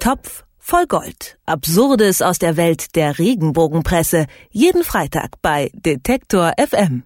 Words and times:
Topf 0.00 0.44
voll 0.58 0.86
Gold. 0.86 1.36
Absurdes 1.44 2.22
aus 2.22 2.38
der 2.38 2.56
Welt 2.56 2.96
der 2.96 3.18
Regenbogenpresse. 3.18 4.26
Jeden 4.50 4.82
Freitag 4.82 5.32
bei 5.42 5.70
Detektor 5.74 6.54
FM. 6.56 7.02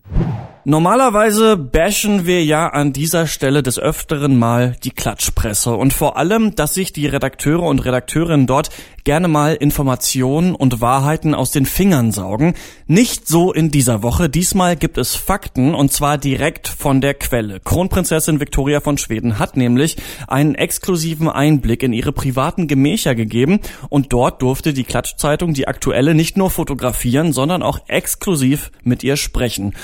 Normalerweise 0.65 1.57
bashen 1.57 2.25
wir 2.25 2.45
ja 2.45 2.69
an 2.69 2.93
dieser 2.93 3.27
Stelle 3.27 3.65
des 3.65 3.81
Öfteren 3.81 4.39
mal 4.39 4.77
die 4.85 4.93
Klatschpresse 4.93 5.75
und 5.75 5.93
vor 5.93 6.17
allem, 6.17 6.55
dass 6.55 6.73
sich 6.73 6.93
die 6.93 7.09
Redakteure 7.09 7.65
und 7.65 7.85
Redakteurinnen 7.85 8.47
dort 8.47 8.71
gerne 9.05 9.29
mal 9.29 9.55
Informationen 9.55 10.55
und 10.55 10.81
Wahrheiten 10.81 11.35
aus 11.35 11.51
den 11.51 11.67
Fingern 11.67 12.11
saugen. 12.11 12.55
Nicht 12.87 13.29
so 13.29 13.53
in 13.53 13.71
dieser 13.71 14.03
Woche. 14.03 14.31
Diesmal 14.31 14.77
gibt 14.77 14.97
es 14.97 15.15
Fakten 15.15 15.75
und 15.75 15.93
zwar 15.93 16.17
direkt 16.17 16.69
von 16.69 17.03
der 17.03 17.13
Quelle. 17.13 17.61
Kronprinzessin 17.61 18.41
Victoria 18.41 18.81
von 18.81 18.97
Schweden 18.97 19.39
hat 19.39 19.57
nämlich 19.59 19.97
einen 20.27 20.55
exklusiven 20.55 21.29
Einblick 21.29 21.83
in 21.83 21.93
ihre 21.93 22.13
privaten 22.13 22.67
Gemächer 22.67 23.15
gegeben 23.15 23.61
und 23.91 24.13
dort 24.13 24.41
durfte 24.41 24.73
die 24.73 24.85
Klatschzeitung 24.85 25.53
die 25.53 25.69
aktuelle 25.69 26.15
nicht 26.15 26.39
nur 26.39 26.51
fotografieren, 26.51 27.33
sondern 27.33 27.63
auch 27.63 27.81
exklusiv 27.89 28.73
mit 28.83 29.05
ihr 29.05 29.17
sprechen. 29.17 29.75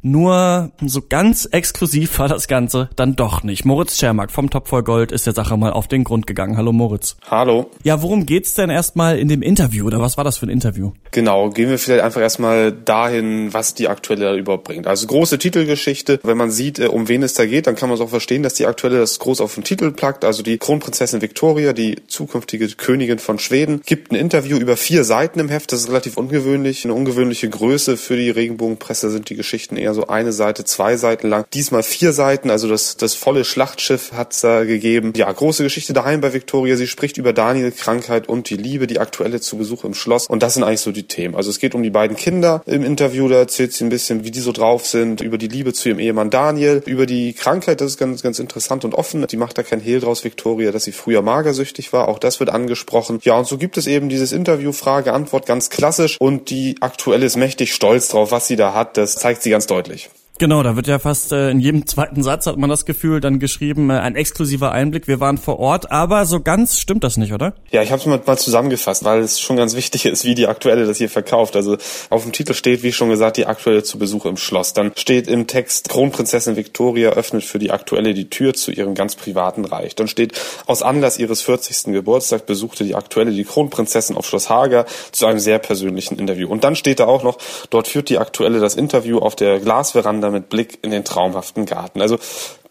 Nur 0.00 0.70
so 0.80 1.02
ganz 1.08 1.44
exklusiv 1.46 2.18
war 2.20 2.28
das 2.28 2.46
Ganze 2.46 2.88
dann 2.94 3.16
doch 3.16 3.42
nicht. 3.42 3.64
Moritz 3.64 3.98
Schermack 3.98 4.30
vom 4.30 4.48
Top 4.48 4.68
voll 4.68 4.84
Gold 4.84 5.10
ist 5.10 5.26
der 5.26 5.34
Sache 5.34 5.56
mal 5.56 5.72
auf 5.72 5.88
den 5.88 6.04
Grund 6.04 6.26
gegangen. 6.26 6.56
Hallo 6.56 6.72
Moritz. 6.72 7.16
Hallo. 7.28 7.70
Ja, 7.82 8.00
worum 8.00 8.24
geht's 8.24 8.54
denn 8.54 8.67
erstmal 8.70 9.18
in 9.18 9.28
dem 9.28 9.42
Interview 9.42 9.86
oder 9.86 10.00
was 10.00 10.16
war 10.16 10.24
das 10.24 10.38
für 10.38 10.46
ein 10.46 10.50
Interview? 10.50 10.92
Genau, 11.10 11.50
gehen 11.50 11.70
wir 11.70 11.78
vielleicht 11.78 12.02
einfach 12.02 12.20
erstmal 12.20 12.72
dahin, 12.72 13.52
was 13.52 13.74
die 13.74 13.88
aktuelle 13.88 14.36
überbringt. 14.36 14.86
Also 14.86 15.06
große 15.06 15.38
Titelgeschichte. 15.38 16.20
Wenn 16.22 16.36
man 16.36 16.50
sieht, 16.50 16.78
äh, 16.78 16.86
um 16.86 17.08
wen 17.08 17.22
es 17.22 17.34
da 17.34 17.46
geht, 17.46 17.66
dann 17.66 17.76
kann 17.76 17.88
man 17.88 17.96
es 17.96 18.00
auch 18.00 18.10
verstehen, 18.10 18.42
dass 18.42 18.54
die 18.54 18.66
aktuelle 18.66 18.98
das 18.98 19.18
groß 19.18 19.40
auf 19.40 19.54
den 19.54 19.64
Titel 19.64 19.92
plackt. 19.92 20.24
Also 20.24 20.42
die 20.42 20.58
Kronprinzessin 20.58 21.22
Victoria, 21.22 21.72
die 21.72 21.96
zukünftige 22.06 22.68
Königin 22.68 23.18
von 23.18 23.38
Schweden, 23.38 23.82
gibt 23.84 24.12
ein 24.12 24.16
Interview 24.16 24.58
über 24.58 24.76
vier 24.76 25.04
Seiten 25.04 25.40
im 25.40 25.48
Heft. 25.48 25.72
Das 25.72 25.80
ist 25.80 25.88
relativ 25.88 26.16
ungewöhnlich. 26.16 26.84
Eine 26.84 26.94
ungewöhnliche 26.94 27.48
Größe 27.48 27.96
für 27.96 28.16
die 28.16 28.30
Regenbogenpresse 28.30 29.10
sind 29.10 29.30
die 29.30 29.36
Geschichten 29.36 29.76
eher 29.76 29.94
so 29.94 30.06
eine 30.06 30.32
Seite, 30.32 30.64
zwei 30.64 30.96
Seiten 30.96 31.28
lang. 31.28 31.46
Diesmal 31.54 31.82
vier 31.82 32.12
Seiten, 32.12 32.50
also 32.50 32.68
das, 32.68 32.96
das 32.96 33.14
volle 33.14 33.44
Schlachtschiff 33.44 34.12
hat's 34.12 34.40
da 34.40 34.64
gegeben. 34.64 35.12
Ja, 35.16 35.30
große 35.30 35.62
Geschichte 35.62 35.92
daheim 35.92 36.20
bei 36.20 36.32
Victoria. 36.32 36.76
Sie 36.76 36.86
spricht 36.86 37.16
über 37.16 37.32
Daniel, 37.32 37.72
Krankheit 37.72 38.28
und 38.28 38.50
die 38.50 38.56
Liebe, 38.58 38.86
die 38.86 38.98
aktuelle 38.98 39.40
zu 39.40 39.56
Besuch 39.56 39.84
im 39.84 39.94
Schloss. 39.94 40.26
Und 40.26 40.42
das 40.42 40.54
sind 40.54 40.64
eigentlich 40.64 40.80
so 40.80 40.92
die 40.92 41.08
Themen. 41.08 41.34
Also 41.34 41.50
es 41.50 41.58
geht 41.58 41.74
um 41.74 41.82
die 41.82 41.90
beiden 41.90 42.16
Kinder 42.16 42.62
im 42.66 42.84
Interview. 42.84 43.28
Da 43.28 43.36
erzählt 43.36 43.72
sie 43.72 43.84
ein 43.84 43.88
bisschen, 43.88 44.24
wie 44.24 44.30
die 44.30 44.40
so 44.40 44.52
drauf 44.52 44.86
sind, 44.86 45.20
über 45.20 45.38
die 45.38 45.48
Liebe 45.48 45.72
zu 45.72 45.88
ihrem 45.88 45.98
Ehemann 45.98 46.30
Daniel, 46.30 46.82
über 46.86 47.06
die 47.06 47.32
Krankheit. 47.32 47.80
Das 47.80 47.92
ist 47.92 47.98
ganz, 47.98 48.22
ganz 48.22 48.38
interessant 48.38 48.84
und 48.84 48.94
offen. 48.94 49.26
Die 49.26 49.36
macht 49.36 49.56
da 49.58 49.62
kein 49.62 49.80
Hehl 49.80 50.00
draus, 50.00 50.24
Victoria, 50.24 50.72
dass 50.72 50.84
sie 50.84 50.92
früher 50.92 51.22
magersüchtig 51.22 51.92
war. 51.92 52.08
Auch 52.08 52.18
das 52.18 52.40
wird 52.40 52.50
angesprochen. 52.50 53.20
Ja, 53.22 53.38
und 53.38 53.46
so 53.46 53.58
gibt 53.58 53.76
es 53.76 53.86
eben 53.86 54.08
dieses 54.08 54.32
Interview, 54.32 54.72
Frage, 54.72 55.12
Antwort, 55.12 55.46
ganz 55.46 55.70
klassisch. 55.70 56.16
Und 56.20 56.50
die 56.50 56.76
aktuelle 56.80 57.26
ist 57.26 57.36
mächtig 57.36 57.74
stolz 57.74 58.08
drauf, 58.08 58.32
was 58.32 58.46
sie 58.46 58.56
da 58.56 58.74
hat. 58.74 58.96
Das 58.96 59.14
zeigt 59.14 59.42
sie 59.42 59.50
ganz 59.50 59.66
deutlich. 59.66 60.10
Genau, 60.38 60.62
da 60.62 60.76
wird 60.76 60.86
ja 60.86 61.00
fast 61.00 61.32
äh, 61.32 61.50
in 61.50 61.58
jedem 61.58 61.84
zweiten 61.88 62.22
Satz 62.22 62.46
hat 62.46 62.56
man 62.58 62.70
das 62.70 62.84
Gefühl 62.84 63.20
dann 63.20 63.40
geschrieben, 63.40 63.90
äh, 63.90 63.94
ein 63.94 64.14
exklusiver 64.14 64.70
Einblick, 64.70 65.08
wir 65.08 65.18
waren 65.18 65.36
vor 65.36 65.58
Ort, 65.58 65.90
aber 65.90 66.26
so 66.26 66.38
ganz 66.38 66.78
stimmt 66.78 67.02
das 67.02 67.16
nicht, 67.16 67.32
oder? 67.32 67.54
Ja, 67.72 67.82
ich 67.82 67.90
habe 67.90 67.98
es 67.98 68.06
mal, 68.06 68.20
mal 68.24 68.38
zusammengefasst, 68.38 69.02
weil 69.02 69.18
es 69.18 69.40
schon 69.40 69.56
ganz 69.56 69.74
wichtig 69.74 70.06
ist, 70.06 70.24
wie 70.24 70.36
die 70.36 70.46
aktuelle 70.46 70.86
das 70.86 70.98
hier 70.98 71.10
verkauft. 71.10 71.56
Also 71.56 71.76
auf 72.08 72.22
dem 72.22 72.30
Titel 72.30 72.54
steht, 72.54 72.84
wie 72.84 72.92
schon 72.92 73.08
gesagt, 73.08 73.36
die 73.36 73.46
aktuelle 73.46 73.82
zu 73.82 73.98
Besuch 73.98 74.26
im 74.26 74.36
Schloss. 74.36 74.74
Dann 74.74 74.92
steht 74.94 75.26
im 75.26 75.48
Text, 75.48 75.88
Kronprinzessin 75.88 76.54
Victoria 76.54 77.10
öffnet 77.10 77.42
für 77.42 77.58
die 77.58 77.72
aktuelle 77.72 78.14
die 78.14 78.30
Tür 78.30 78.54
zu 78.54 78.70
ihrem 78.70 78.94
ganz 78.94 79.16
privaten 79.16 79.64
Reich. 79.64 79.96
Dann 79.96 80.06
steht, 80.06 80.40
aus 80.66 80.82
Anlass 80.82 81.18
ihres 81.18 81.42
40. 81.42 81.92
Geburtstags 81.92 82.44
besuchte 82.44 82.84
die 82.84 82.94
aktuelle 82.94 83.32
die 83.32 83.44
Kronprinzessin 83.44 84.16
auf 84.16 84.24
Schloss 84.24 84.48
Hager 84.48 84.86
zu 85.10 85.26
einem 85.26 85.40
sehr 85.40 85.58
persönlichen 85.58 86.16
Interview. 86.16 86.48
Und 86.48 86.62
dann 86.62 86.76
steht 86.76 87.00
da 87.00 87.06
auch 87.06 87.24
noch, 87.24 87.38
dort 87.70 87.88
führt 87.88 88.08
die 88.08 88.18
aktuelle 88.18 88.60
das 88.60 88.76
Interview 88.76 89.18
auf 89.18 89.34
der 89.34 89.58
Glasveranda 89.58 90.27
mit 90.30 90.48
Blick 90.48 90.78
in 90.82 90.90
den 90.90 91.04
traumhaften 91.04 91.66
Garten. 91.66 92.00
Also 92.00 92.18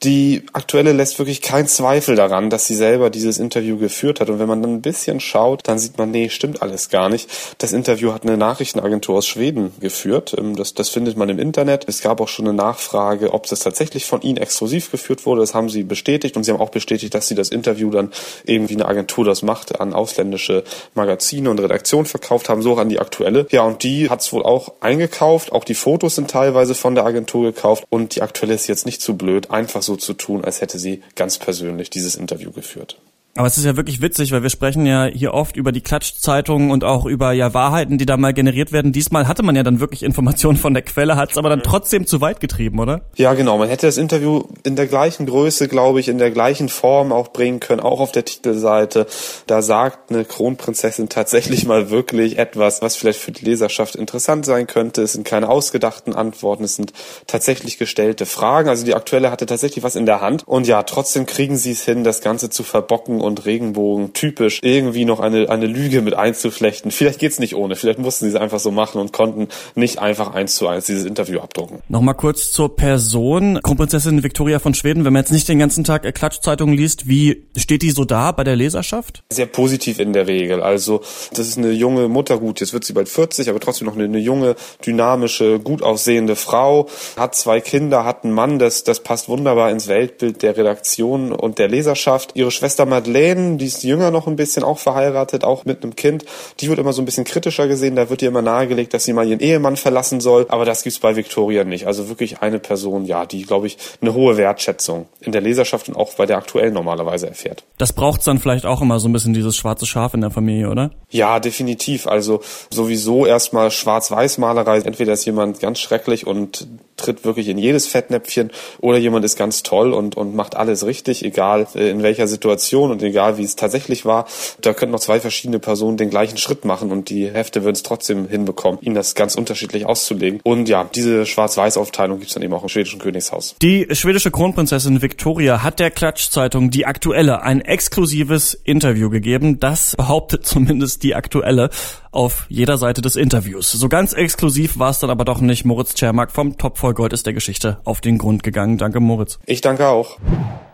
die 0.03 0.43
aktuelle 0.53 0.93
lässt 0.93 1.17
wirklich 1.19 1.41
keinen 1.41 1.67
Zweifel 1.67 2.15
daran, 2.15 2.49
dass 2.49 2.67
sie 2.67 2.75
selber 2.75 3.09
dieses 3.09 3.39
Interview 3.39 3.77
geführt 3.77 4.19
hat. 4.19 4.29
Und 4.29 4.39
wenn 4.39 4.47
man 4.47 4.61
dann 4.61 4.75
ein 4.75 4.81
bisschen 4.81 5.19
schaut, 5.19 5.67
dann 5.67 5.79
sieht 5.79 5.97
man, 5.97 6.11
nee, 6.11 6.29
stimmt 6.29 6.61
alles 6.61 6.89
gar 6.89 7.09
nicht. 7.09 7.29
Das 7.57 7.73
Interview 7.73 8.13
hat 8.13 8.23
eine 8.23 8.37
Nachrichtenagentur 8.37 9.17
aus 9.17 9.27
Schweden 9.27 9.73
geführt. 9.79 10.35
Ähm, 10.37 10.55
das, 10.55 10.73
das 10.73 10.89
findet 10.89 11.17
man 11.17 11.29
im 11.29 11.39
Internet. 11.39 11.85
Es 11.87 12.01
gab 12.01 12.21
auch 12.21 12.27
schon 12.27 12.47
eine 12.47 12.55
Nachfrage, 12.55 13.33
ob 13.33 13.47
das 13.47 13.59
tatsächlich 13.59 14.05
von 14.05 14.21
ihnen 14.21 14.37
exklusiv 14.37 14.91
geführt 14.91 15.25
wurde. 15.25 15.41
Das 15.41 15.53
haben 15.53 15.69
sie 15.69 15.83
bestätigt. 15.83 16.37
Und 16.37 16.43
sie 16.43 16.51
haben 16.51 16.61
auch 16.61 16.69
bestätigt, 16.69 17.13
dass 17.13 17.27
sie 17.27 17.35
das 17.35 17.49
Interview 17.49 17.89
dann 17.89 18.11
eben 18.45 18.69
wie 18.69 18.75
eine 18.75 18.85
Agentur 18.85 19.25
das 19.25 19.41
macht, 19.41 19.79
an 19.79 19.93
ausländische 19.93 20.63
Magazine 20.93 21.49
und 21.49 21.59
Redaktionen 21.59 22.05
verkauft 22.05 22.49
haben, 22.49 22.61
so 22.61 22.77
auch 22.77 22.81
an 22.81 22.89
die 22.89 22.99
aktuelle. 22.99 23.47
Ja, 23.51 23.63
und 23.63 23.83
die 23.83 24.09
hat 24.09 24.21
es 24.21 24.31
wohl 24.31 24.43
auch 24.43 24.73
eingekauft. 24.79 25.51
Auch 25.51 25.63
die 25.63 25.75
Fotos 25.75 26.15
sind 26.15 26.29
teilweise 26.29 26.75
von 26.75 26.95
der 26.95 27.05
Agentur 27.05 27.43
gekauft. 27.51 27.83
Und 27.89 28.15
die 28.15 28.21
aktuelle 28.21 28.53
ist 28.53 28.67
jetzt 28.67 28.85
nicht 28.85 29.01
zu 29.01 29.17
blöd, 29.17 29.51
einfach 29.51 29.81
so 29.87 29.95
zu 29.95 30.13
tun, 30.13 30.45
als 30.45 30.61
hätte 30.61 30.77
sie 30.77 31.01
ganz 31.15 31.39
persönlich 31.39 31.89
dieses 31.89 32.15
Interview 32.15 32.51
geführt. 32.51 33.01
Aber 33.37 33.47
es 33.47 33.57
ist 33.57 33.65
ja 33.65 33.77
wirklich 33.77 34.01
witzig, 34.01 34.31
weil 34.31 34.41
wir 34.41 34.49
sprechen 34.49 34.85
ja 34.85 35.05
hier 35.05 35.33
oft 35.33 35.55
über 35.55 35.71
die 35.71 35.81
Klatschzeitungen 35.81 36.71
und 36.71 36.83
auch 36.83 37.05
über 37.05 37.31
ja 37.33 37.53
Wahrheiten, 37.53 37.97
die 37.97 38.05
da 38.05 38.17
mal 38.17 38.33
generiert 38.33 38.71
werden. 38.71 38.91
Diesmal 38.91 39.27
hatte 39.27 39.43
man 39.43 39.55
ja 39.55 39.63
dann 39.63 39.79
wirklich 39.79 40.01
Informationen 40.01 40.57
von 40.57 40.73
der 40.73 40.83
Quelle, 40.83 41.15
hat 41.15 41.31
es 41.31 41.37
aber 41.37 41.49
dann 41.49 41.61
trotzdem 41.61 42.07
zu 42.07 42.19
weit 42.19 42.39
getrieben, 42.39 42.79
oder? 42.79 43.01
Ja, 43.15 43.35
genau. 43.35 43.57
Man 43.57 43.69
hätte 43.69 43.85
das 43.85 43.97
Interview 43.97 44.43
in 44.63 44.75
der 44.75 44.87
gleichen 44.87 45.27
Größe, 45.27 45.67
glaube 45.67 45.99
ich, 45.99 46.07
in 46.07 46.17
der 46.17 46.31
gleichen 46.31 46.67
Form 46.67 47.11
auch 47.11 47.27
bringen 47.29 47.59
können, 47.59 47.79
auch 47.79 47.99
auf 47.99 48.11
der 48.11 48.25
Titelseite. 48.25 49.05
Da 49.45 49.61
sagt 49.61 50.11
eine 50.11 50.25
Kronprinzessin 50.25 51.09
tatsächlich 51.09 51.65
mal 51.65 51.91
wirklich 51.91 52.39
etwas, 52.39 52.81
was 52.81 52.95
vielleicht 52.95 53.19
für 53.19 53.31
die 53.31 53.45
Leserschaft 53.45 53.95
interessant 53.95 54.45
sein 54.45 54.65
könnte. 54.65 55.03
Es 55.03 55.13
sind 55.13 55.25
keine 55.25 55.49
ausgedachten 55.49 56.15
Antworten, 56.15 56.63
es 56.63 56.75
sind 56.75 56.91
tatsächlich 57.27 57.77
gestellte 57.77 58.25
Fragen. 58.25 58.67
Also 58.67 58.83
die 58.83 58.95
aktuelle 58.95 59.29
hatte 59.29 59.45
tatsächlich 59.45 59.83
was 59.83 59.95
in 59.95 60.07
der 60.07 60.21
Hand. 60.21 60.43
Und 60.47 60.65
ja, 60.65 60.81
trotzdem 60.81 61.27
kriegen 61.27 61.55
sie 61.55 61.71
es 61.71 61.83
hin, 61.83 62.03
das 62.03 62.21
Ganze 62.21 62.49
zu 62.49 62.63
verbocken 62.63 63.26
und 63.27 63.45
Regenbogen 63.45 64.13
typisch 64.13 64.59
irgendwie 64.63 65.05
noch 65.05 65.19
eine, 65.19 65.49
eine 65.49 65.67
Lüge 65.67 66.01
mit 66.01 66.15
einzuflechten. 66.15 66.91
Vielleicht 66.91 67.19
geht's 67.19 67.39
nicht 67.39 67.55
ohne. 67.55 67.75
Vielleicht 67.75 67.99
mussten 67.99 68.25
sie 68.25 68.31
es 68.31 68.35
einfach 68.35 68.59
so 68.59 68.71
machen 68.71 68.99
und 68.99 69.13
konnten 69.13 69.47
nicht 69.75 69.99
einfach 69.99 70.33
eins 70.33 70.55
zu 70.55 70.67
eins 70.67 70.85
dieses 70.85 71.05
Interview 71.05 71.39
abdrucken. 71.39 71.79
Nochmal 71.89 72.15
kurz 72.15 72.51
zur 72.51 72.75
Person. 72.75 73.59
Kronprinzessin 73.61 74.23
Victoria 74.23 74.59
von 74.59 74.73
Schweden, 74.73 75.05
wenn 75.05 75.13
man 75.13 75.23
jetzt 75.23 75.31
nicht 75.31 75.47
den 75.47 75.59
ganzen 75.59 75.83
Tag 75.83 76.11
Klatschzeitungen 76.13 76.75
liest, 76.75 77.07
wie 77.07 77.45
steht 77.55 77.81
die 77.81 77.91
so 77.91 78.05
da 78.05 78.31
bei 78.31 78.43
der 78.43 78.55
Leserschaft? 78.55 79.23
Sehr 79.31 79.45
positiv 79.45 79.99
in 79.99 80.13
der 80.13 80.27
Regel. 80.27 80.61
Also, 80.61 81.01
das 81.33 81.47
ist 81.47 81.57
eine 81.57 81.71
junge 81.71 82.07
Mutter, 82.07 82.37
gut, 82.37 82.59
jetzt 82.59 82.73
wird 82.73 82.83
sie 82.83 82.93
bald 82.93 83.09
40, 83.09 83.49
aber 83.49 83.59
trotzdem 83.59 83.87
noch 83.87 83.95
eine, 83.95 84.05
eine 84.05 84.19
junge, 84.19 84.55
dynamische, 84.85 85.59
gut 85.59 85.81
aussehende 85.83 86.35
Frau, 86.35 86.87
hat 87.17 87.35
zwei 87.35 87.59
Kinder, 87.59 88.05
hat 88.05 88.23
einen 88.23 88.33
Mann, 88.33 88.59
das, 88.59 88.83
das 88.83 89.01
passt 89.01 89.29
wunderbar 89.29 89.71
ins 89.71 89.87
Weltbild 89.87 90.41
der 90.43 90.55
Redaktion 90.55 91.31
und 91.31 91.59
der 91.59 91.67
Leserschaft. 91.67 92.31
Ihre 92.35 92.51
Schwester 92.51 92.85
Madeleine 92.85 93.06
Madeleine, 93.07 93.57
die 93.57 93.65
ist 93.65 93.83
jünger 93.83 94.11
noch 94.11 94.27
ein 94.27 94.35
bisschen, 94.35 94.63
auch 94.63 94.77
verheiratet, 94.77 95.43
auch 95.43 95.65
mit 95.65 95.83
einem 95.83 95.95
Kind, 95.95 96.25
die 96.59 96.69
wird 96.69 96.79
immer 96.79 96.93
so 96.93 97.01
ein 97.01 97.05
bisschen 97.05 97.23
kritischer 97.23 97.67
gesehen. 97.67 97.95
Da 97.95 98.09
wird 98.09 98.21
ihr 98.21 98.27
immer 98.27 98.41
nahegelegt, 98.41 98.93
dass 98.93 99.05
sie 99.05 99.13
mal 99.13 99.27
ihren 99.27 99.39
Ehemann 99.39 99.77
verlassen 99.77 100.19
soll. 100.19 100.45
Aber 100.49 100.65
das 100.65 100.83
gibt's 100.83 100.99
bei 100.99 101.15
Victoria 101.15 101.63
nicht. 101.63 101.87
Also 101.87 102.09
wirklich 102.09 102.41
eine 102.41 102.59
Person, 102.59 103.05
ja, 103.05 103.25
die, 103.25 103.43
glaube 103.43 103.67
ich, 103.67 103.77
eine 104.01 104.13
hohe 104.13 104.37
Wertschätzung 104.37 105.07
in 105.21 105.31
der 105.31 105.41
Leserschaft 105.41 105.87
und 105.87 105.95
auch 105.95 106.13
bei 106.15 106.25
der 106.25 106.37
aktuellen 106.37 106.73
normalerweise 106.73 107.27
erfährt. 107.27 107.63
Das 107.77 107.93
braucht's 107.93 108.25
dann 108.25 108.39
vielleicht 108.39 108.65
auch 108.65 108.81
immer 108.81 108.99
so 108.99 109.07
ein 109.07 109.13
bisschen 109.13 109.33
dieses 109.33 109.55
schwarze 109.55 109.85
Schaf 109.85 110.13
in 110.13 110.21
der 110.21 110.31
Familie, 110.31 110.69
oder? 110.69 110.91
Ja, 111.09 111.39
definitiv. 111.39 112.07
Also 112.07 112.41
sowieso 112.69 113.25
erstmal 113.25 113.71
Schwarz-Weiß-Malerei. 113.71 114.79
Entweder 114.79 115.13
ist 115.13 115.25
jemand 115.25 115.59
ganz 115.59 115.79
schrecklich 115.79 116.27
und 116.27 116.67
tritt 116.97 117.23
wirklich 117.23 117.47
in 117.47 117.57
jedes 117.57 117.87
Fettnäpfchen 117.87 118.51
oder 118.79 118.97
jemand 118.97 119.23
ist 119.23 119.37
ganz 119.37 119.63
toll 119.63 119.93
und, 119.93 120.17
und 120.17 120.35
macht 120.35 120.55
alles 120.55 120.85
richtig, 120.85 121.23
egal 121.23 121.67
äh, 121.75 121.89
in 121.89 122.03
welcher 122.03 122.27
Situation 122.27 122.91
und 122.97 123.03
egal 123.03 123.37
wie 123.37 123.43
es 123.43 123.55
tatsächlich 123.55 124.05
war. 124.05 124.25
Da 124.61 124.73
könnten 124.73 124.93
noch 124.93 124.99
zwei 124.99 125.19
verschiedene 125.19 125.59
Personen 125.59 125.97
den 125.97 126.09
gleichen 126.09 126.37
Schritt 126.37 126.65
machen 126.65 126.91
und 126.91 127.09
die 127.09 127.29
Hefte 127.29 127.63
würden 127.63 127.75
es 127.75 127.83
trotzdem 127.83 128.27
hinbekommen, 128.27 128.79
ihnen 128.81 128.95
das 128.95 129.15
ganz 129.15 129.35
unterschiedlich 129.35 129.85
auszulegen. 129.85 130.39
Und 130.43 130.67
ja, 130.67 130.89
diese 130.95 131.25
Schwarz-Weiß-Aufteilung 131.25 132.19
gibt's 132.19 132.33
dann 132.33 132.43
eben 132.43 132.53
auch 132.53 132.63
im 132.63 132.69
schwedischen 132.69 132.99
Königshaus. 132.99 133.55
Die 133.61 133.87
schwedische 133.91 134.31
Kronprinzessin 134.31 135.01
Victoria 135.01 135.63
hat 135.63 135.79
der 135.79 135.91
Klatschzeitung 135.91 136.71
Die 136.71 136.85
Aktuelle 136.85 137.41
ein 137.43 137.61
exklusives 137.61 138.53
Interview 138.53 139.09
gegeben. 139.09 139.59
Das 139.59 139.95
behauptet 139.95 140.45
zumindest 140.45 141.03
die 141.03 141.15
Aktuelle 141.15 141.69
auf 142.11 142.47
jeder 142.49 142.77
Seite 142.77 143.01
des 143.01 143.15
Interviews. 143.15 143.71
So 143.71 143.89
ganz 143.89 144.13
exklusiv 144.13 144.79
war 144.79 144.89
es 144.89 144.99
dann 144.99 145.11
aber 145.11 145.23
doch 145.23 145.39
nicht. 145.39 145.65
Moritz 145.65 145.93
Czermak 145.93 146.31
vom 146.31 146.57
Top 146.57 146.77
voll 146.77 146.95
Gold 146.95 147.13
ist 147.13 147.25
der 147.25 147.33
Geschichte 147.33 147.79
auf 147.83 148.01
den 148.01 148.17
Grund 148.17 148.41
gegangen. 148.41 148.77
Danke, 148.77 148.99
Moritz. 148.99 149.37
Ich 149.45 149.61
danke 149.61 149.87
auch. 149.87 150.17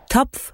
Topf 0.08 0.53